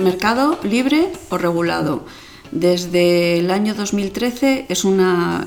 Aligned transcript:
mercado 0.00 0.58
libre 0.62 1.12
o 1.28 1.38
regulado. 1.38 2.04
Desde 2.52 3.38
el 3.38 3.50
año 3.50 3.74
2013 3.74 4.66
es 4.68 4.84
una, 4.84 5.46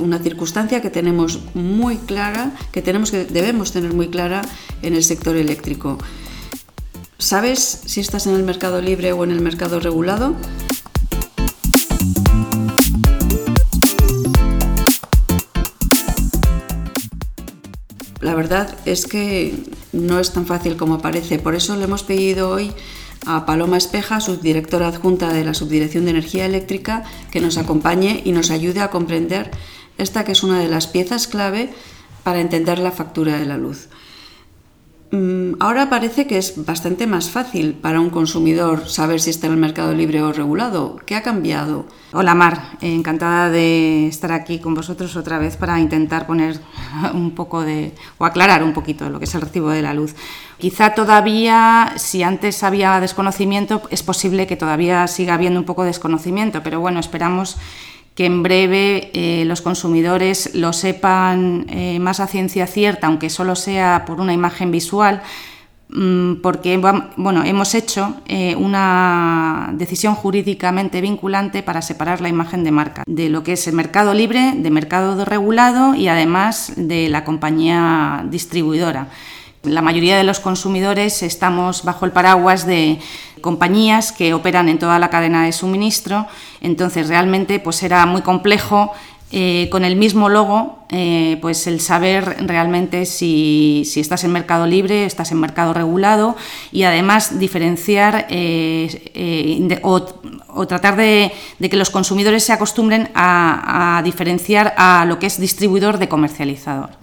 una 0.00 0.18
circunstancia 0.18 0.80
que 0.80 0.90
tenemos 0.90 1.40
muy 1.54 1.96
clara, 1.98 2.52
que, 2.72 2.82
tenemos 2.82 3.10
que 3.10 3.24
debemos 3.24 3.72
tener 3.72 3.92
muy 3.92 4.08
clara 4.08 4.42
en 4.82 4.94
el 4.94 5.04
sector 5.04 5.36
eléctrico. 5.36 5.98
¿Sabes 7.18 7.82
si 7.84 8.00
estás 8.00 8.26
en 8.26 8.34
el 8.34 8.44
mercado 8.44 8.80
libre 8.80 9.12
o 9.12 9.24
en 9.24 9.30
el 9.30 9.40
mercado 9.40 9.78
regulado? 9.78 10.34
La 18.20 18.34
verdad 18.34 18.74
es 18.86 19.06
que 19.06 19.54
no 19.92 20.18
es 20.18 20.32
tan 20.32 20.46
fácil 20.46 20.76
como 20.76 21.00
parece. 21.00 21.38
Por 21.38 21.54
eso 21.54 21.76
le 21.76 21.84
hemos 21.84 22.02
pedido 22.02 22.50
hoy 22.50 22.72
a 23.26 23.46
Paloma 23.46 23.76
Espeja, 23.76 24.20
subdirectora 24.20 24.88
adjunta 24.88 25.32
de 25.32 25.44
la 25.44 25.54
Subdirección 25.54 26.04
de 26.04 26.12
Energía 26.12 26.46
Eléctrica, 26.46 27.04
que 27.30 27.40
nos 27.40 27.58
acompañe 27.58 28.22
y 28.24 28.32
nos 28.32 28.50
ayude 28.50 28.80
a 28.80 28.90
comprender 28.90 29.50
esta 29.98 30.24
que 30.24 30.32
es 30.32 30.42
una 30.42 30.60
de 30.60 30.68
las 30.68 30.86
piezas 30.86 31.26
clave 31.26 31.70
para 32.22 32.40
entender 32.40 32.78
la 32.78 32.92
factura 32.92 33.38
de 33.38 33.46
la 33.46 33.58
luz. 33.58 33.88
Mm, 35.12 35.54
ahora 35.58 35.90
parece 35.90 36.28
que 36.28 36.38
es 36.38 36.64
bastante 36.64 37.08
más 37.08 37.30
fácil 37.30 37.74
para 37.74 37.98
un 37.98 38.10
consumidor 38.10 38.88
saber 38.88 39.20
si 39.20 39.30
está 39.30 39.48
en 39.48 39.54
el 39.54 39.58
mercado 39.58 39.92
libre 39.92 40.22
o 40.22 40.32
regulado. 40.32 40.98
¿Qué 41.04 41.16
ha 41.16 41.22
cambiado? 41.22 41.86
Hola 42.12 42.36
Mar, 42.36 42.78
encantada 42.80 43.50
de 43.50 44.06
estar 44.06 44.30
aquí 44.30 44.60
con 44.60 44.74
vosotros 44.74 45.16
otra 45.16 45.38
vez 45.38 45.56
para 45.56 45.80
intentar 45.80 46.28
poner 46.28 46.60
un 47.14 47.32
poco 47.32 47.62
de 47.62 47.92
o 48.18 48.24
aclarar 48.24 48.62
un 48.62 48.72
poquito 48.72 49.10
lo 49.10 49.18
que 49.18 49.24
es 49.24 49.34
el 49.34 49.40
recibo 49.40 49.70
de 49.70 49.82
la 49.82 49.94
luz. 49.94 50.14
Quizá 50.58 50.94
todavía, 50.94 51.94
si 51.96 52.22
antes 52.22 52.62
había 52.62 53.00
desconocimiento, 53.00 53.82
es 53.90 54.04
posible 54.04 54.46
que 54.46 54.56
todavía 54.56 55.08
siga 55.08 55.34
habiendo 55.34 55.58
un 55.58 55.66
poco 55.66 55.82
de 55.82 55.88
desconocimiento, 55.88 56.62
pero 56.62 56.78
bueno, 56.78 57.00
esperamos 57.00 57.56
que 58.20 58.26
en 58.26 58.42
breve 58.42 59.10
eh, 59.14 59.44
los 59.46 59.62
consumidores 59.62 60.54
lo 60.54 60.74
sepan 60.74 61.64
eh, 61.70 61.98
más 62.00 62.20
a 62.20 62.26
ciencia 62.26 62.66
cierta, 62.66 63.06
aunque 63.06 63.30
solo 63.30 63.56
sea 63.56 64.04
por 64.06 64.20
una 64.20 64.34
imagen 64.34 64.70
visual, 64.70 65.22
mm, 65.88 66.42
porque 66.42 66.76
bueno, 67.16 67.44
hemos 67.44 67.74
hecho 67.74 68.16
eh, 68.28 68.54
una 68.56 69.70
decisión 69.72 70.14
jurídicamente 70.16 71.00
vinculante 71.00 71.62
para 71.62 71.80
separar 71.80 72.20
la 72.20 72.28
imagen 72.28 72.62
de 72.62 72.70
marca 72.70 73.04
de 73.06 73.30
lo 73.30 73.42
que 73.42 73.54
es 73.54 73.66
el 73.68 73.74
mercado 73.74 74.12
libre, 74.12 74.52
de 74.54 74.70
mercado 74.70 75.24
regulado 75.24 75.94
y 75.94 76.08
además 76.08 76.74
de 76.76 77.08
la 77.08 77.24
compañía 77.24 78.26
distribuidora. 78.28 79.08
La 79.62 79.82
mayoría 79.82 80.16
de 80.16 80.24
los 80.24 80.40
consumidores 80.40 81.22
estamos 81.22 81.84
bajo 81.84 82.06
el 82.06 82.12
paraguas 82.12 82.66
de 82.66 82.98
compañías 83.42 84.10
que 84.10 84.32
operan 84.32 84.70
en 84.70 84.78
toda 84.78 84.98
la 84.98 85.10
cadena 85.10 85.44
de 85.44 85.52
suministro, 85.52 86.26
entonces 86.62 87.08
realmente 87.08 87.60
pues 87.60 87.82
era 87.82 88.06
muy 88.06 88.22
complejo 88.22 88.92
eh, 89.32 89.68
con 89.70 89.84
el 89.84 89.96
mismo 89.96 90.30
logo, 90.30 90.86
eh, 90.88 91.36
pues 91.42 91.66
el 91.66 91.82
saber 91.82 92.46
realmente 92.46 93.04
si, 93.04 93.82
estás 93.96 94.24
en 94.24 94.32
mercado 94.32 94.66
libre, 94.66 95.04
estás 95.04 95.30
en 95.30 95.38
mercado 95.40 95.74
regulado 95.74 96.36
y 96.72 96.84
además 96.84 97.38
diferenciar 97.38 98.28
eh, 98.30 99.78
o, 99.82 100.66
tratar 100.66 100.96
de, 100.96 101.32
que 101.60 101.76
los 101.76 101.90
consumidores 101.90 102.44
se 102.44 102.54
acostumbren 102.54 103.10
a 103.14 104.00
diferenciar 104.04 104.72
a 104.78 105.04
lo 105.04 105.18
que 105.18 105.26
es 105.26 105.38
distribuidor 105.38 105.98
de 105.98 106.08
comercializador. 106.08 106.98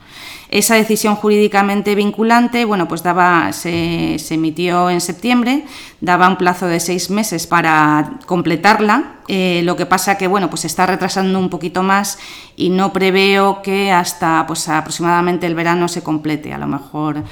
Esa 0.50 0.76
decisión 0.76 1.16
jurídicamente 1.16 1.94
vinculante, 1.94 2.64
bueno, 2.64 2.88
pues 2.88 3.04
daba, 3.04 3.52
se, 3.52 4.16
emitió 4.30 4.90
en 4.90 5.02
septiembre, 5.02 5.66
daba 6.00 6.30
un 6.30 6.38
plazo 6.38 6.68
de 6.68 6.80
seis 6.80 7.10
meses 7.10 7.48
para 7.48 8.20
completarla. 8.26 9.16
Eh, 9.28 9.62
lo 9.66 9.76
que 9.76 9.86
pasa 9.86 10.18
que, 10.18 10.28
bueno, 10.28 10.50
pues 10.50 10.62
se 10.62 10.68
está 10.68 10.86
retrasando 10.86 11.38
un 11.38 11.50
poquito 11.50 11.84
más 11.84 12.18
y 12.56 12.70
no 12.70 12.94
preveo 12.94 13.62
que 13.62 13.92
hasta, 13.92 14.46
pues 14.48 14.70
aproximadamente 14.70 15.48
el 15.48 15.56
verano 15.56 15.90
se 15.90 16.02
complete. 16.02 16.54
A 16.54 16.58
lo 16.58 16.68
mejor 16.68 17.24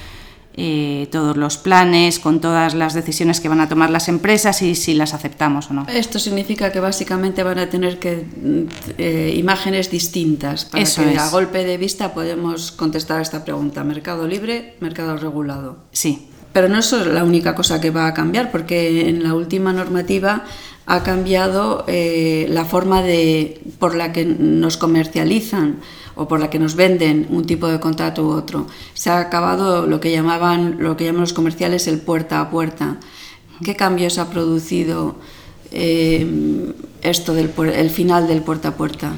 eh, 0.56 1.08
todos 1.12 1.36
los 1.36 1.58
planes, 1.58 2.18
con 2.18 2.40
todas 2.40 2.74
las 2.74 2.94
decisiones 2.94 3.40
que 3.40 3.48
van 3.48 3.60
a 3.60 3.68
tomar 3.68 3.90
las 3.90 4.08
empresas 4.08 4.62
y 4.62 4.74
si 4.74 4.94
las 4.94 5.12
aceptamos 5.12 5.70
o 5.70 5.74
no. 5.74 5.86
Esto 5.88 6.18
significa 6.18 6.72
que 6.72 6.80
básicamente 6.80 7.42
van 7.42 7.58
a 7.58 7.68
tener 7.68 7.98
que 7.98 8.24
eh, 8.96 9.34
imágenes 9.36 9.90
distintas 9.90 10.64
para 10.64 10.84
que 10.84 11.18
a 11.18 11.28
golpe 11.28 11.64
de 11.64 11.76
vista 11.76 12.14
podemos 12.14 12.72
contestar 12.72 13.18
a 13.18 13.22
esta 13.22 13.44
pregunta: 13.44 13.84
mercado 13.84 14.26
libre, 14.26 14.76
mercado 14.80 15.16
regulado. 15.16 15.84
Sí. 15.92 16.30
Pero 16.56 16.70
no 16.70 16.78
es 16.78 16.90
la 16.90 17.22
única 17.22 17.54
cosa 17.54 17.82
que 17.82 17.90
va 17.90 18.06
a 18.06 18.14
cambiar, 18.14 18.50
porque 18.50 19.10
en 19.10 19.22
la 19.22 19.34
última 19.34 19.74
normativa 19.74 20.44
ha 20.86 21.02
cambiado 21.02 21.84
eh, 21.86 22.46
la 22.48 22.64
forma 22.64 23.02
de, 23.02 23.60
por 23.78 23.94
la 23.94 24.10
que 24.10 24.24
nos 24.24 24.78
comercializan 24.78 25.80
o 26.14 26.26
por 26.26 26.40
la 26.40 26.48
que 26.48 26.58
nos 26.58 26.74
venden 26.74 27.26
un 27.28 27.44
tipo 27.44 27.68
de 27.68 27.78
contrato 27.78 28.26
u 28.26 28.30
otro. 28.30 28.68
Se 28.94 29.10
ha 29.10 29.18
acabado 29.18 29.86
lo 29.86 30.00
que 30.00 30.10
llamaban, 30.10 30.76
lo 30.78 30.96
que 30.96 31.04
llaman 31.04 31.20
los 31.20 31.34
comerciales 31.34 31.88
el 31.88 31.98
puerta 31.98 32.40
a 32.40 32.48
puerta. 32.48 33.00
¿Qué 33.62 33.76
cambios 33.76 34.16
ha 34.16 34.30
producido 34.30 35.16
eh, 35.72 36.26
esto 37.02 37.34
del 37.34 37.52
el 37.74 37.90
final 37.90 38.28
del 38.28 38.40
puerta 38.40 38.68
a 38.68 38.76
puerta? 38.76 39.12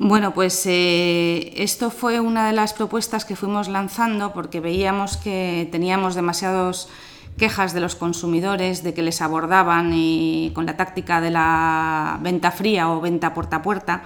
Bueno, 0.00 0.32
pues 0.32 0.64
eh, 0.66 1.52
esto 1.56 1.90
fue 1.90 2.20
una 2.20 2.46
de 2.46 2.52
las 2.52 2.72
propuestas 2.72 3.24
que 3.24 3.34
fuimos 3.34 3.66
lanzando 3.66 4.32
porque 4.32 4.60
veíamos 4.60 5.16
que 5.16 5.68
teníamos 5.72 6.14
demasiados 6.14 6.88
quejas 7.36 7.74
de 7.74 7.80
los 7.80 7.96
consumidores 7.96 8.84
de 8.84 8.94
que 8.94 9.02
les 9.02 9.20
abordaban 9.20 9.90
y 9.92 10.52
con 10.54 10.66
la 10.66 10.76
táctica 10.76 11.20
de 11.20 11.32
la 11.32 12.16
venta 12.22 12.52
fría 12.52 12.88
o 12.90 13.00
venta 13.00 13.34
puerta 13.34 13.56
a 13.56 13.62
puerta 13.62 14.04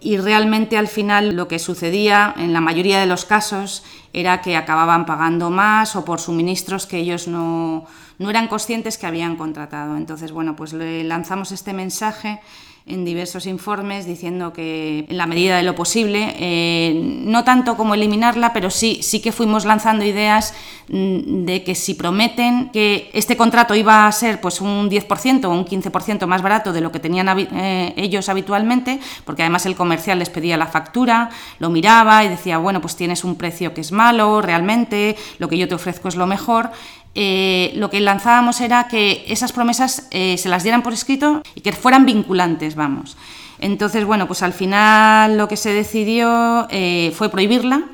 y 0.00 0.16
realmente 0.16 0.78
al 0.78 0.88
final 0.88 1.36
lo 1.36 1.48
que 1.48 1.58
sucedía 1.58 2.34
en 2.38 2.54
la 2.54 2.62
mayoría 2.62 2.98
de 2.98 3.06
los 3.06 3.26
casos 3.26 3.84
era 4.14 4.40
que 4.40 4.56
acababan 4.56 5.04
pagando 5.04 5.50
más 5.50 5.96
o 5.96 6.04
por 6.06 6.20
suministros 6.20 6.86
que 6.86 6.96
ellos 6.96 7.28
no, 7.28 7.84
no 8.18 8.30
eran 8.30 8.48
conscientes 8.48 8.96
que 8.96 9.06
habían 9.06 9.36
contratado. 9.36 9.98
Entonces, 9.98 10.32
bueno, 10.32 10.56
pues 10.56 10.72
le 10.72 11.04
lanzamos 11.04 11.52
este 11.52 11.74
mensaje 11.74 12.40
en 12.86 13.04
diversos 13.04 13.46
informes 13.46 14.06
diciendo 14.06 14.52
que 14.52 15.06
en 15.08 15.16
la 15.16 15.26
medida 15.26 15.56
de 15.56 15.62
lo 15.62 15.74
posible, 15.74 16.34
eh, 16.38 16.92
no 16.94 17.44
tanto 17.44 17.76
como 17.76 17.94
eliminarla, 17.94 18.52
pero 18.52 18.70
sí, 18.70 19.00
sí 19.02 19.20
que 19.20 19.32
fuimos 19.32 19.64
lanzando 19.64 20.04
ideas 20.04 20.54
mm, 20.88 21.44
de 21.44 21.62
que 21.62 21.74
si 21.74 21.94
prometen 21.94 22.70
que 22.70 23.10
este 23.12 23.36
contrato 23.36 23.74
iba 23.74 24.06
a 24.06 24.12
ser 24.12 24.40
pues 24.40 24.60
un 24.60 24.90
10% 24.90 25.44
o 25.44 25.50
un 25.50 25.64
15% 25.64 26.26
más 26.26 26.42
barato 26.42 26.72
de 26.72 26.80
lo 26.80 26.90
que 26.90 26.98
tenían 26.98 27.28
eh, 27.38 27.94
ellos 27.96 28.28
habitualmente, 28.28 28.98
porque 29.24 29.42
además 29.42 29.66
el 29.66 29.76
comercial 29.76 30.18
les 30.18 30.30
pedía 30.30 30.56
la 30.56 30.66
factura, 30.66 31.30
lo 31.58 31.70
miraba 31.70 32.24
y 32.24 32.28
decía, 32.28 32.58
bueno, 32.58 32.80
pues 32.80 32.96
tienes 32.96 33.24
un 33.24 33.36
precio 33.36 33.74
que 33.74 33.82
es 33.82 33.92
malo 33.92 34.40
realmente, 34.40 35.16
lo 35.38 35.48
que 35.48 35.58
yo 35.58 35.68
te 35.68 35.74
ofrezco 35.74 36.08
es 36.08 36.16
lo 36.16 36.26
mejor, 36.26 36.70
eh, 37.14 37.72
lo 37.74 37.90
que 37.90 38.00
lanzábamos 38.00 38.60
era 38.60 38.86
que 38.88 39.24
esas 39.28 39.52
promesas 39.52 40.06
eh, 40.10 40.36
se 40.38 40.48
las 40.48 40.62
dieran 40.62 40.82
por 40.82 40.92
escrito 40.92 41.42
y 41.54 41.60
que 41.60 41.72
fueran 41.72 42.06
vinculantes, 42.06 42.74
vamos. 42.74 43.16
Entonces, 43.58 44.04
bueno, 44.04 44.26
pues 44.26 44.42
al 44.42 44.52
final 44.52 45.36
lo 45.36 45.48
que 45.48 45.56
se 45.56 45.72
decidió 45.72 46.66
eh, 46.70 47.12
fue 47.14 47.28
prohibirla 47.28 47.84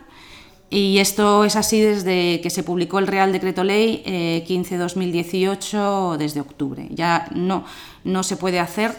y 0.68 0.98
esto 0.98 1.44
es 1.44 1.56
así 1.56 1.80
desde 1.80 2.40
que 2.40 2.50
se 2.50 2.62
publicó 2.62 2.98
el 2.98 3.06
Real 3.06 3.32
Decreto 3.32 3.64
Ley 3.64 4.02
15-2018 4.46 6.16
desde 6.16 6.40
octubre. 6.40 6.88
Ya 6.90 7.28
no, 7.34 7.64
no 8.04 8.22
se 8.22 8.36
puede 8.36 8.60
hacer 8.60 8.92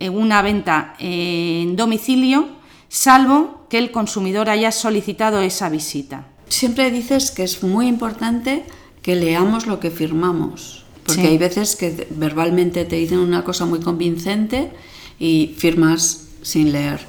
una 0.00 0.40
venta 0.40 0.94
en 0.98 1.76
domicilio 1.76 2.60
salvo 2.90 3.66
que 3.70 3.78
el 3.78 3.92
consumidor 3.92 4.50
haya 4.50 4.72
solicitado 4.72 5.40
esa 5.40 5.68
visita. 5.68 6.26
Siempre 6.48 6.90
dices 6.90 7.30
que 7.30 7.44
es 7.44 7.62
muy 7.62 7.86
importante 7.86 8.64
que 9.02 9.16
leamos 9.16 9.66
lo 9.66 9.80
que 9.80 9.90
firmamos. 9.90 10.84
Porque 11.04 11.22
hay 11.22 11.38
veces 11.38 11.76
que 11.76 12.06
verbalmente 12.10 12.84
te 12.84 12.96
dicen 12.96 13.18
una 13.18 13.42
cosa 13.42 13.66
muy 13.66 13.80
convincente 13.80 14.70
y 15.18 15.54
firmas 15.56 16.28
sin 16.42 16.72
leer. 16.72 17.00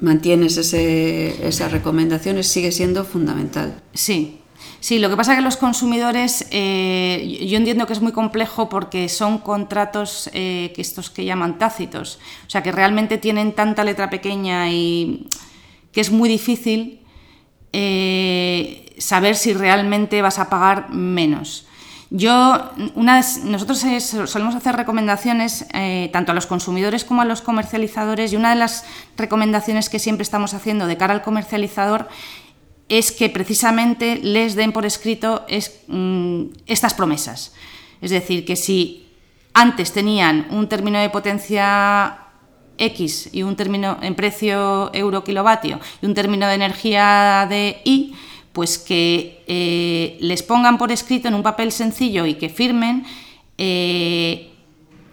Mantienes 0.00 0.56
ese, 0.56 1.46
esas 1.46 1.70
recomendaciones, 1.70 2.48
sigue 2.48 2.72
siendo 2.72 3.04
fundamental. 3.04 3.82
Sí, 3.92 4.38
Sí, 4.80 4.98
lo 4.98 5.08
que 5.08 5.16
pasa 5.16 5.32
es 5.32 5.38
que 5.38 5.44
los 5.44 5.56
consumidores, 5.56 6.46
eh, 6.50 7.46
yo 7.48 7.56
entiendo 7.56 7.86
que 7.86 7.94
es 7.94 8.02
muy 8.02 8.12
complejo 8.12 8.68
porque 8.68 9.08
son 9.08 9.38
contratos 9.38 10.28
eh, 10.34 10.72
que 10.74 10.82
estos 10.82 11.08
que 11.08 11.24
llaman 11.24 11.58
tácitos, 11.58 12.18
o 12.46 12.50
sea 12.50 12.62
que 12.62 12.70
realmente 12.70 13.16
tienen 13.16 13.52
tanta 13.52 13.82
letra 13.82 14.10
pequeña 14.10 14.70
y 14.70 15.26
que 15.90 16.02
es 16.02 16.10
muy 16.10 16.28
difícil 16.28 17.00
eh, 17.76 18.94
saber 18.98 19.34
si 19.34 19.52
realmente 19.52 20.22
vas 20.22 20.38
a 20.38 20.48
pagar 20.48 20.90
menos. 20.90 21.66
Yo, 22.10 22.70
una, 22.94 23.20
nosotros 23.42 23.84
solemos 24.26 24.54
hacer 24.54 24.76
recomendaciones 24.76 25.66
eh, 25.74 26.08
tanto 26.12 26.30
a 26.30 26.34
los 26.36 26.46
consumidores 26.46 27.04
como 27.04 27.22
a 27.22 27.24
los 27.24 27.42
comercializadores 27.42 28.32
y 28.32 28.36
una 28.36 28.50
de 28.50 28.56
las 28.56 28.84
recomendaciones 29.16 29.88
que 29.88 29.98
siempre 29.98 30.22
estamos 30.22 30.54
haciendo 30.54 30.86
de 30.86 30.96
cara 30.96 31.14
al 31.14 31.22
comercializador 31.22 32.08
es 32.88 33.10
que 33.10 33.28
precisamente 33.28 34.20
les 34.22 34.54
den 34.54 34.70
por 34.70 34.86
escrito 34.86 35.44
mm, 35.88 36.44
estas 36.66 36.94
promesas. 36.94 37.54
Es 38.00 38.12
decir, 38.12 38.44
que 38.44 38.54
si 38.54 39.08
antes 39.52 39.90
tenían 39.90 40.46
un 40.50 40.68
término 40.68 41.00
de 41.00 41.10
potencia 41.10 42.23
X 42.78 43.30
y 43.32 43.42
un 43.42 43.56
término 43.56 43.98
en 44.02 44.14
precio 44.14 44.90
euro 44.94 45.24
kilovatio 45.24 45.80
y 46.02 46.06
un 46.06 46.14
término 46.14 46.46
de 46.46 46.54
energía 46.54 47.46
de 47.48 47.80
Y, 47.84 48.14
pues 48.52 48.78
que 48.78 49.42
eh, 49.46 50.16
les 50.20 50.42
pongan 50.42 50.78
por 50.78 50.92
escrito 50.92 51.28
en 51.28 51.34
un 51.34 51.42
papel 51.42 51.72
sencillo 51.72 52.26
y 52.26 52.34
que 52.34 52.48
firmen 52.48 53.04
eh, 53.58 54.52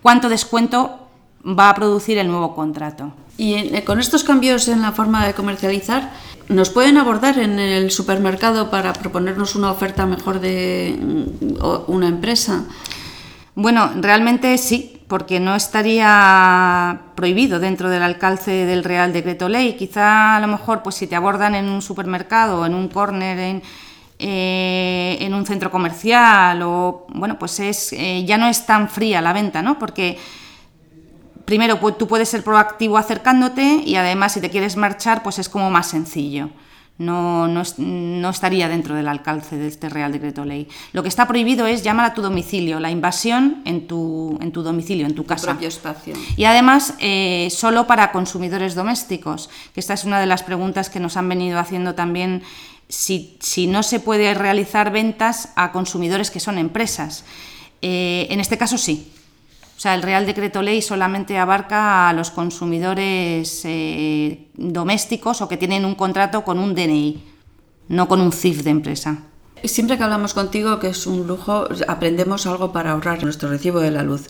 cuánto 0.01 0.29
descuento 0.29 1.07
va 1.43 1.69
a 1.69 1.75
producir 1.75 2.17
el 2.17 2.27
nuevo 2.27 2.55
contrato. 2.55 3.13
Y 3.37 3.55
eh, 3.55 3.83
con 3.83 3.99
estos 3.99 4.23
cambios 4.23 4.67
en 4.67 4.81
la 4.81 4.91
forma 4.91 5.25
de 5.25 5.33
comercializar, 5.33 6.11
¿nos 6.49 6.69
pueden 6.69 6.97
abordar 6.97 7.39
en 7.39 7.59
el 7.59 7.89
supermercado 7.89 8.69
para 8.69 8.93
proponernos 8.93 9.55
una 9.55 9.71
oferta 9.71 10.05
mejor 10.05 10.39
de 10.39 10.95
mm, 10.99 11.91
una 11.91 12.07
empresa? 12.07 12.65
Bueno, 13.55 13.91
realmente 13.99 14.57
sí, 14.57 14.90
porque 15.11 15.41
no 15.41 15.57
estaría 15.57 17.01
prohibido 17.15 17.59
dentro 17.59 17.89
del 17.89 18.01
alcance 18.01 18.65
del 18.65 18.81
Real 18.81 19.11
Decreto 19.11 19.49
Ley. 19.49 19.73
Quizá 19.73 20.37
a 20.37 20.39
lo 20.39 20.47
mejor, 20.47 20.83
pues 20.83 20.95
si 20.95 21.05
te 21.05 21.17
abordan 21.17 21.53
en 21.53 21.67
un 21.67 21.81
supermercado, 21.81 22.65
en 22.65 22.73
un 22.73 22.87
córner, 22.87 23.37
en, 23.37 23.61
eh, 24.19 25.17
en 25.19 25.33
un 25.33 25.45
centro 25.45 25.69
comercial, 25.69 26.61
o 26.61 27.07
bueno, 27.09 27.37
pues 27.37 27.59
es 27.59 27.91
eh, 27.91 28.23
ya 28.25 28.37
no 28.37 28.47
es 28.47 28.65
tan 28.65 28.87
fría 28.87 29.19
la 29.19 29.33
venta, 29.33 29.61
¿no? 29.61 29.77
Porque 29.77 30.17
primero 31.43 31.77
pues, 31.81 31.97
tú 31.97 32.07
puedes 32.07 32.29
ser 32.29 32.41
proactivo 32.41 32.97
acercándote 32.97 33.81
y 33.85 33.97
además 33.97 34.31
si 34.31 34.39
te 34.39 34.49
quieres 34.49 34.77
marchar, 34.77 35.23
pues 35.23 35.39
es 35.39 35.49
como 35.49 35.69
más 35.69 35.87
sencillo 35.87 36.51
no, 37.01 37.47
no, 37.47 38.29
estaría 38.29 38.69
dentro 38.69 38.95
del 38.95 39.07
alcance 39.07 39.57
de 39.57 39.67
este 39.67 39.89
Real 39.89 40.11
Decreto 40.11 40.45
Ley. 40.45 40.67
Lo 40.93 41.01
que 41.01 41.09
está 41.09 41.27
prohibido 41.27 41.65
es 41.65 41.83
llamar 41.83 42.05
a 42.05 42.13
tu 42.13 42.21
domicilio, 42.21 42.79
la 42.79 42.91
invasión 42.91 43.61
en 43.65 43.87
tu, 43.87 44.37
en 44.41 44.51
tu 44.51 44.61
domicilio, 44.61 45.05
en 45.05 45.15
tu 45.15 45.25
casa. 45.25 45.47
Tu 45.47 45.51
propio 45.53 45.67
espacio. 45.67 46.13
Y 46.37 46.45
además, 46.45 46.93
eh, 46.99 47.49
solo 47.51 47.87
para 47.87 48.11
consumidores 48.11 48.75
domésticos, 48.75 49.49
que 49.73 49.79
esta 49.79 49.95
es 49.95 50.03
una 50.03 50.19
de 50.19 50.27
las 50.27 50.43
preguntas 50.43 50.89
que 50.89 50.99
nos 50.99 51.17
han 51.17 51.27
venido 51.27 51.57
haciendo 51.59 51.95
también, 51.95 52.43
si, 52.87 53.67
no 53.67 53.83
se 53.83 53.99
puede 53.99 54.33
realizar 54.33 54.91
ventas 54.91 55.49
a 55.55 55.71
consumidores 55.71 56.29
que 56.29 56.39
son 56.39 56.57
empresas. 56.57 57.23
Eh, 57.81 58.27
en 58.29 58.39
este 58.39 58.57
caso 58.57 58.77
sí, 58.77 59.11
o 59.81 59.83
sea, 59.83 59.95
el 59.95 60.03
Real 60.03 60.27
Decreto 60.27 60.61
Ley 60.61 60.79
solamente 60.83 61.39
abarca 61.39 62.07
a 62.07 62.13
los 62.13 62.29
consumidores 62.29 63.63
eh, 63.65 64.45
domésticos 64.53 65.41
o 65.41 65.47
que 65.47 65.57
tienen 65.57 65.85
un 65.85 65.95
contrato 65.95 66.43
con 66.43 66.59
un 66.59 66.75
DNI, 66.75 67.23
no 67.87 68.07
con 68.07 68.21
un 68.21 68.31
CIF 68.31 68.61
de 68.61 68.69
empresa. 68.69 69.23
Siempre 69.63 69.97
que 69.97 70.03
hablamos 70.03 70.35
contigo, 70.35 70.77
que 70.77 70.89
es 70.89 71.07
un 71.07 71.25
lujo, 71.25 71.67
aprendemos 71.87 72.45
algo 72.45 72.71
para 72.71 72.91
ahorrar 72.91 73.23
nuestro 73.23 73.49
recibo 73.49 73.79
de 73.79 73.89
la 73.89 74.03
luz. 74.03 74.29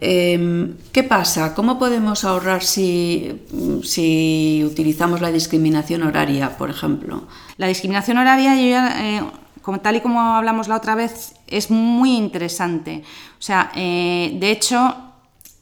Em, 0.00 0.78
¿Qué 0.92 1.02
pasa? 1.02 1.54
¿Cómo 1.54 1.78
podemos 1.78 2.24
ahorrar 2.24 2.62
si, 2.62 3.42
si, 3.82 4.64
utilizamos 4.64 5.20
la 5.20 5.30
discriminación 5.30 6.04
horaria, 6.04 6.56
por 6.56 6.70
ejemplo? 6.70 7.24
La 7.58 7.66
discriminación 7.66 8.16
horaria, 8.16 8.56
yo 8.56 8.66
ya, 8.66 9.18
eh, 9.18 9.22
como 9.66 9.80
tal 9.80 9.96
y 9.96 10.00
como 10.00 10.20
hablamos 10.20 10.68
la 10.68 10.76
otra 10.76 10.94
vez, 10.94 11.34
es 11.48 11.72
muy 11.72 12.16
interesante. 12.16 13.02
O 13.36 13.42
sea, 13.42 13.72
eh, 13.74 14.36
de 14.38 14.52
hecho, 14.52 14.94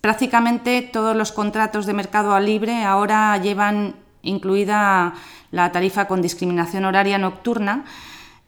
prácticamente 0.02 0.82
todos 0.82 1.16
los 1.16 1.32
contratos 1.32 1.86
de 1.86 1.94
mercado 1.94 2.38
libre 2.38 2.84
ahora 2.84 3.38
llevan 3.38 3.94
incluida 4.20 5.14
la 5.52 5.72
tarifa 5.72 6.06
con 6.06 6.20
discriminación 6.20 6.84
horaria 6.84 7.16
nocturna. 7.16 7.86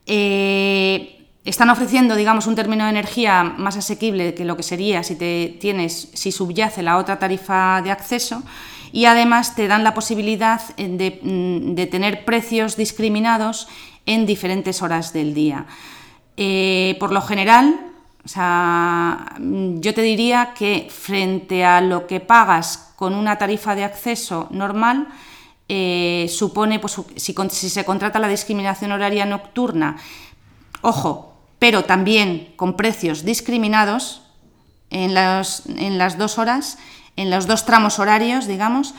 Eh, 0.05 1.25
están 1.47 1.71
ofreciendo, 1.71 2.17
digamos, 2.17 2.47
un 2.47 2.55
término 2.55 2.85
de 2.85 2.91
energía 2.91 3.43
más 3.43 3.79
asequible 3.79 4.35
que 4.35 4.45
lo 4.45 4.59
que 4.59 4.63
sería 4.63 5.03
si 5.03 5.17
te 5.17 5.57
tienes, 5.59 6.11
si 6.13 6.33
subyace 6.33 6.83
la 6.83 6.99
otra 6.99 7.19
tarifa 7.19 7.81
de 7.81 7.93
acceso 7.93 8.43
y 8.93 9.07
además 9.07 9.55
te 9.55 9.69
dan 9.69 9.85
la 9.85 9.95
posibilidad 9.95 10.61
de, 10.77 11.21
mm, 11.23 11.75
de 11.75 11.87
tener 11.87 12.25
precios 12.25 12.77
discriminados 12.77 13.69
en 14.07 14.27
diferentes 14.27 14.83
horas 14.83 15.13
del 15.13 15.35
día. 15.35 15.67
Eh, 16.37 16.97
por 17.01 17.13
lo 17.13 17.21
general, 17.23 17.81
yo 18.25 19.95
te 19.95 20.03
diría 20.03 20.53
que 20.57 20.89
frente 20.91 21.65
a 21.65 21.81
lo 21.81 22.07
que 22.07 22.21
pagas 22.21 22.93
con 22.97 23.15
una 23.15 23.39
tarifa 23.39 23.75
de 23.75 23.85
acceso 23.85 24.49
normal, 24.51 25.09
eh, 25.69 26.27
supone, 26.31 26.79
pues, 26.79 26.97
si, 27.17 27.35
se 27.71 27.85
contrata 27.85 28.19
la 28.19 28.29
discriminación 28.29 28.93
horaria 28.93 29.27
nocturna, 29.27 29.97
ojo, 30.81 31.35
pero 31.59 31.85
también 31.85 32.53
con 32.57 32.77
precios 32.77 33.25
discriminados 33.25 34.23
en 34.91 35.15
las, 35.15 35.65
dos 36.19 36.39
horas, 36.39 36.79
en 37.17 37.31
los 37.31 37.47
dos 37.47 37.65
tramos 37.65 37.99
horarios, 37.99 38.47
digamos, 38.47 38.95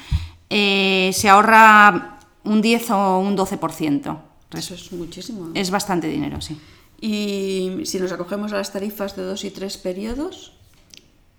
eh, 0.50 1.12
se 1.14 1.30
ahorra 1.30 2.20
un 2.44 2.62
10 2.62 2.92
o 2.92 3.20
un 3.20 3.38
12%. 3.38 4.18
Eso 4.54 4.74
es 4.74 4.92
muchísimo. 4.94 5.52
Es 5.54 5.72
bastante 5.72 6.08
dinero, 6.08 6.42
sí. 6.42 6.58
Y 7.00 7.86
si 7.86 8.00
nos 8.00 8.12
acogemos 8.12 8.54
a 8.54 8.58
las 8.58 8.72
tarifas 8.72 9.16
de 9.16 9.24
dos 9.24 9.44
y 9.44 9.52
tres 9.52 9.78
periodos. 9.78 10.57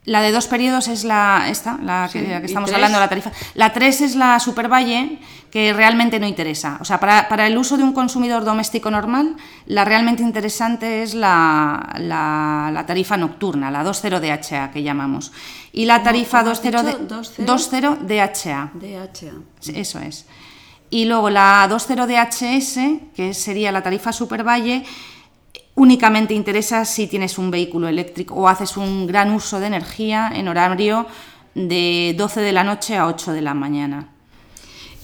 La 0.04 0.22
de 0.22 0.32
dos 0.32 0.46
periodos 0.46 0.88
es 0.88 1.04
la 1.04 1.48
esta, 1.50 1.78
la 1.82 2.08
que, 2.10 2.40
estamos 2.42 2.72
hablando, 2.72 2.98
la 2.98 3.08
tarifa. 3.08 3.30
La 3.54 3.72
tres 3.72 4.00
es 4.00 4.14
la 4.14 4.40
supervalle, 4.40 5.18
que 5.50 5.72
realmente 5.72 6.18
no 6.18 6.26
interesa. 6.26 6.78
O 6.80 6.84
sea, 6.84 6.98
para, 6.98 7.46
el 7.46 7.58
uso 7.58 7.76
de 7.76 7.82
un 7.82 7.92
consumidor 7.92 8.44
doméstico 8.44 8.90
normal, 8.90 9.36
la 9.66 9.84
realmente 9.84 10.22
interesante 10.22 11.02
es 11.02 11.14
la, 11.14 11.94
la, 11.98 12.84
tarifa 12.86 13.16
nocturna, 13.16 13.70
la 13.70 13.82
20 13.82 14.20
DHA 14.20 14.70
que 14.70 14.82
llamamos. 14.82 15.32
Y 15.72 15.84
la 15.84 16.02
tarifa 16.02 16.42
20, 16.42 16.70
20 16.70 18.14
DHA. 18.14 18.70
DHA. 18.74 19.32
Eso 19.74 19.98
es. 19.98 20.26
Y 20.90 21.04
luego 21.04 21.28
la 21.28 21.68
20 21.68 22.06
DHS, 22.06 22.78
que 23.14 23.34
sería 23.34 23.72
la 23.72 23.82
tarifa 23.82 24.12
Supervalle, 24.12 24.84
únicamente 25.78 26.34
interesa 26.34 26.84
si 26.84 27.06
tienes 27.06 27.38
un 27.38 27.50
vehículo 27.50 27.86
eléctrico 27.88 28.34
o 28.34 28.48
haces 28.48 28.76
un 28.76 29.06
gran 29.06 29.30
uso 29.30 29.60
de 29.60 29.68
energía 29.68 30.30
en 30.34 30.48
horario 30.48 31.06
de 31.54 32.14
12 32.18 32.40
de 32.40 32.52
la 32.52 32.64
noche 32.64 32.96
a 32.96 33.06
8 33.06 33.32
de 33.32 33.42
la 33.42 33.54
mañana. 33.54 34.08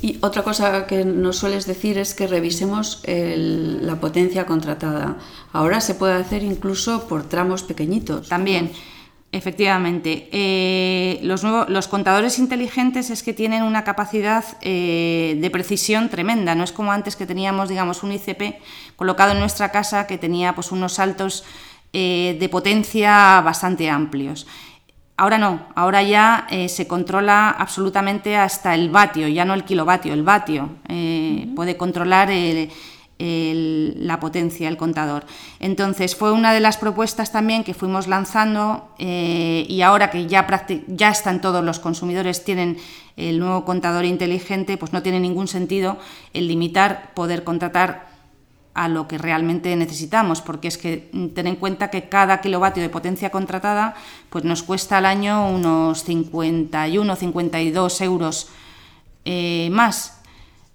Y 0.02 0.18
otra 0.20 0.42
cosa 0.42 0.86
que 0.86 1.04
nos 1.04 1.38
sueles 1.38 1.66
decir 1.66 1.96
es 1.96 2.12
que 2.12 2.26
revisemos 2.26 3.02
la 3.06 4.00
potencia 4.00 4.44
contratada. 4.44 5.16
Ahora 5.52 5.80
se 5.80 5.94
puede 5.94 6.14
hacer 6.14 6.42
incluso 6.42 7.06
por 7.08 7.22
tramos 7.22 7.62
pequeñitos. 7.62 8.28
También. 8.28 8.72
Efectivamente. 9.34 10.28
Eh, 10.30 11.18
los, 11.24 11.42
los, 11.42 11.88
contadores 11.88 12.38
inteligentes 12.38 13.10
es 13.10 13.24
que 13.24 13.34
tienen 13.34 13.64
una 13.64 13.82
capacidad 13.82 14.44
eh, 14.60 15.36
de 15.40 15.50
precisión 15.50 16.08
tremenda. 16.08 16.54
No 16.54 16.62
es 16.62 16.70
como 16.70 16.92
antes 16.92 17.16
que 17.16 17.26
teníamos, 17.26 17.68
digamos, 17.68 18.04
un 18.04 18.12
ICP 18.12 18.60
colocado 18.94 19.32
en 19.32 19.40
nuestra 19.40 19.72
casa 19.72 20.06
que 20.06 20.18
tenía 20.18 20.54
pues, 20.54 20.70
unos 20.70 20.92
saltos 20.92 21.42
eh, 21.92 22.36
de 22.38 22.48
potencia 22.48 23.40
bastante 23.40 23.90
amplios. 23.90 24.46
Ahora 25.16 25.38
no, 25.38 25.66
ahora 25.74 26.04
ya 26.04 26.46
se 26.68 26.86
controla 26.86 27.50
absolutamente 27.50 28.36
hasta 28.36 28.74
el 28.74 28.90
vatio, 28.90 29.28
ya 29.28 29.44
no 29.44 29.54
el 29.54 29.62
kilovatio, 29.62 30.12
el 30.12 30.24
vatio. 30.24 30.70
Puede 31.54 31.76
controlar 31.76 32.30
el 33.18 34.06
la 34.06 34.20
potencia, 34.20 34.68
el 34.68 34.76
contador. 34.76 35.24
Entonces 35.60 36.16
fue 36.16 36.32
una 36.32 36.52
de 36.52 36.60
las 36.60 36.76
propuestas 36.76 37.32
también 37.32 37.64
que 37.64 37.74
fuimos 37.74 38.06
lanzando 38.06 38.88
eh, 38.98 39.66
y 39.68 39.82
ahora 39.82 40.10
que 40.10 40.26
ya, 40.26 40.46
ya 40.88 41.10
están 41.10 41.40
todos 41.40 41.64
los 41.64 41.78
consumidores, 41.78 42.44
tienen 42.44 42.78
el 43.16 43.38
nuevo 43.38 43.64
contador 43.64 44.04
inteligente, 44.04 44.76
pues 44.76 44.92
no 44.92 45.02
tiene 45.02 45.20
ningún 45.20 45.48
sentido 45.48 45.98
el 46.32 46.48
limitar 46.48 47.12
poder 47.14 47.44
contratar 47.44 48.12
a 48.74 48.88
lo 48.88 49.06
que 49.06 49.18
realmente 49.18 49.74
necesitamos, 49.76 50.40
porque 50.40 50.66
es 50.66 50.76
que 50.78 51.08
mm, 51.12 51.28
ten 51.28 51.46
en 51.46 51.56
cuenta 51.56 51.90
que 51.90 52.08
cada 52.08 52.40
kilovatio 52.40 52.82
de 52.82 52.88
potencia 52.88 53.30
contratada 53.30 53.94
pues 54.30 54.44
nos 54.44 54.64
cuesta 54.64 54.98
al 54.98 55.06
año 55.06 55.48
unos 55.48 56.02
51, 56.02 57.16
52 57.16 58.00
euros 58.00 58.48
eh, 59.24 59.68
más 59.70 60.20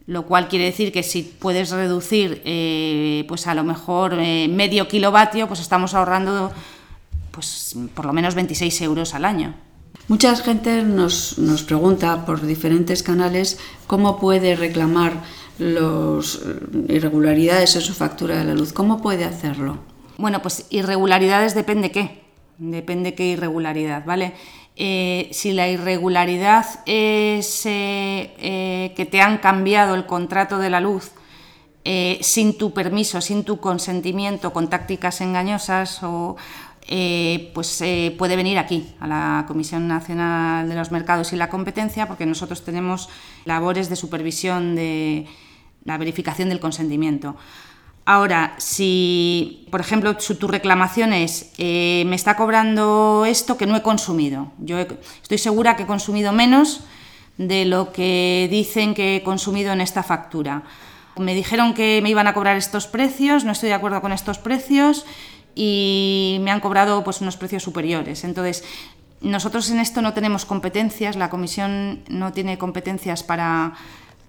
lo 0.10 0.24
cual 0.24 0.48
quiere 0.48 0.66
decir 0.66 0.92
que 0.92 1.04
si 1.04 1.22
puedes 1.22 1.70
reducir 1.70 2.42
eh, 2.44 3.26
pues 3.28 3.46
a 3.46 3.54
lo 3.54 3.64
mejor 3.64 4.16
eh, 4.18 4.48
medio 4.48 4.88
kilovatio, 4.88 5.48
pues 5.48 5.60
estamos 5.60 5.94
ahorrando 5.94 6.52
pues 7.30 7.76
por 7.94 8.06
lo 8.06 8.14
menos 8.14 8.34
26 8.34 8.82
euros 8.82 9.14
al 9.14 9.24
año. 9.24 9.54
Mucha 10.08 10.36
gente 10.36 10.82
nos, 10.82 11.38
nos 11.38 11.62
pregunta 11.62 12.26
por 12.26 12.42
diferentes 12.42 13.04
canales 13.04 13.60
cómo 13.86 14.20
puede 14.20 14.56
reclamar 14.56 15.14
las 15.60 16.40
irregularidades 16.88 17.76
en 17.76 17.82
su 17.82 17.94
factura 17.94 18.36
de 18.38 18.46
la 18.46 18.56
luz. 18.56 18.74
¿Cómo 18.74 19.04
puede 19.04 19.26
hacerlo? 19.26 19.78
Bueno, 20.18 20.42
pues 20.42 20.66
irregularidades 20.72 21.54
depende 21.54 21.92
qué. 21.92 22.24
Depende 22.58 23.14
qué 23.14 23.28
irregularidad, 23.28 24.04
¿vale? 24.06 24.34
Eh, 24.82 25.28
si 25.34 25.52
la 25.52 25.68
irregularidad 25.68 26.66
es 26.86 27.66
eh, 27.66 28.34
eh, 28.40 28.94
que 28.96 29.06
te 29.06 29.20
han 29.20 29.40
cambiado 29.40 29.94
el 29.94 30.06
contrato 30.06 30.58
de 30.58 30.70
la 30.70 30.80
luz 30.80 31.12
sin 32.22 32.56
tu 32.56 32.72
permiso, 32.72 33.20
sin 33.20 33.44
tu 33.44 33.60
consentimiento, 33.60 34.54
con 34.54 34.70
tácticas 34.70 35.22
engañosas 35.22 36.04
o 36.04 36.36
pues 37.54 37.84
puede 38.16 38.36
venir 38.36 38.60
aquí, 38.60 38.94
a 39.00 39.08
la 39.08 39.46
Comisión 39.48 39.88
Nacional 39.88 40.70
de 40.70 40.76
los 40.76 40.92
Mercados 40.92 41.34
y 41.34 41.36
la 41.36 41.50
Competencia, 41.50 42.08
porque 42.08 42.28
nosotros 42.28 42.64
tenemos 42.64 43.10
labores 43.46 43.90
de 43.90 43.96
supervisión 43.96 44.76
de 44.76 45.26
la 45.84 45.98
verificación 45.98 46.50
del 46.50 46.60
consentimiento. 46.60 47.36
Ahora, 48.12 48.56
si, 48.58 49.68
por 49.70 49.82
ejemplo, 49.82 50.18
tu 50.18 50.48
reclamación 50.48 51.14
es, 51.14 51.52
eh, 51.60 52.06
me 52.08 52.16
está 52.16 52.36
cobrando 52.36 53.24
esto 53.28 53.56
que 53.56 53.68
no 53.68 53.76
he 53.76 53.84
consumido, 53.84 54.52
yo 54.58 54.80
estoy 54.80 55.38
segura 55.38 55.76
que 55.76 55.84
he 55.84 55.86
consumido 55.86 56.34
menos 56.34 56.82
de 57.38 57.66
lo 57.66 57.92
que 57.92 58.48
dicen 58.50 58.96
que 58.96 59.18
he 59.18 59.22
consumido 59.22 59.74
en 59.74 59.80
esta 59.80 60.02
factura. 60.02 60.64
Me 61.18 61.36
dijeron 61.36 61.76
que 61.76 62.00
me 62.02 62.10
iban 62.10 62.26
a 62.26 62.34
cobrar 62.34 62.58
estos 62.58 62.88
precios, 62.88 63.44
no 63.44 63.52
estoy 63.52 63.70
de 63.70 63.76
acuerdo 63.76 64.02
con 64.02 64.12
estos 64.12 64.40
precios 64.40 65.06
y 65.54 66.40
me 66.42 66.50
han 66.50 66.62
cobrado 66.62 67.04
pues, 67.04 67.22
unos 67.22 67.38
precios 67.38 67.62
superiores. 67.62 68.24
Entonces, 68.24 68.64
nosotros 69.22 69.70
en 69.70 69.80
esto 69.80 70.02
no 70.02 70.14
tenemos 70.14 70.46
competencias, 70.46 71.16
la 71.16 71.30
comisión 71.30 72.02
no 72.10 72.34
tiene 72.34 72.58
competencias 72.58 73.22
para, 73.22 73.76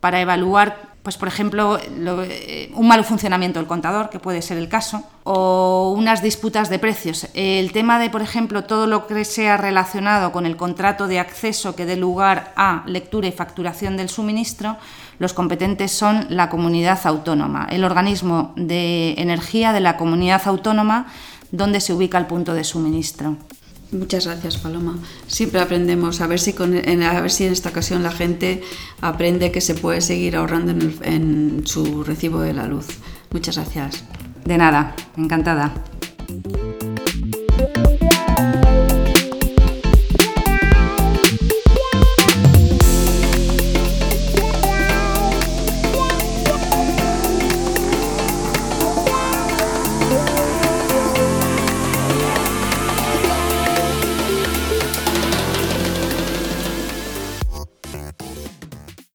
para 0.01 0.21
evaluar, 0.21 0.91
pues 1.03 1.17
por 1.17 1.29
ejemplo, 1.29 1.79
eh, 1.79 2.71
un 2.75 2.89
mal 2.89 3.05
funcionamiento 3.05 3.59
del 3.59 3.69
contador, 3.69 4.11
que 4.11 4.19
puede 4.19 4.43
ser 4.43 4.59
el 4.59 4.69
caso, 4.69 5.03
o 5.25 5.95
unas 5.97 6.23
disputas 6.23 6.69
de 6.71 6.79
precios. 6.79 7.29
El 7.35 7.73
tema 7.73 7.99
de, 7.99 8.11
por 8.11 8.23
ejemplo, 8.23 8.65
todo 8.65 8.87
lo 8.87 9.07
que 9.07 9.25
sea 9.25 9.57
relacionado 9.57 10.33
con 10.33 10.47
el 10.47 10.57
contrato 10.57 11.07
de 11.07 11.19
acceso 11.19 11.77
que 11.77 11.87
dé 11.87 11.97
lugar 11.97 12.53
a 12.57 12.83
lectura 12.87 13.29
y 13.29 13.33
facturación 13.33 13.97
del 13.97 14.09
suministro, 14.09 14.77
los 15.19 15.35
competentes 15.35 15.93
son 15.93 16.27
la 16.31 16.49
comunidad 16.49 16.99
autónoma, 17.05 17.67
el 17.71 17.85
organismo 17.85 18.55
de 18.57 19.15
energía 19.19 19.73
de 19.73 19.81
la 19.81 19.99
comunidad 19.99 20.43
autónoma 20.47 21.07
donde 21.53 21.81
se 21.81 21.93
ubica 21.93 22.17
el 22.17 22.27
punto 22.27 22.55
de 22.55 22.65
suministro. 22.65 23.37
Muchas 23.93 24.27
gracias, 24.27 24.57
Paloma. 24.57 24.99
Siempre 25.27 25.61
aprendemos, 25.61 26.21
a 26.21 26.27
ver 26.27 26.39
si, 26.39 26.55
en, 26.59 27.03
a 27.03 27.21
ver 27.21 27.31
si 27.31 27.45
en 27.45 27.53
esta 27.53 27.71
ocasión 27.71 28.03
la 28.03 28.13
gente 28.13 28.63
aprende 29.01 29.51
que 29.51 29.61
se 29.61 29.75
puede 29.75 30.01
seguir 30.01 30.37
ahorrando 30.37 30.73
en 31.03 31.63
su 31.67 32.05
recibo 32.05 32.41
de 32.41 32.53
la 32.53 32.67
luz. 32.67 32.87
Muchas 33.31 33.57
gracias. 33.57 34.05
De 34.45 34.57
nada, 34.57 34.95
encantada. 35.17 35.75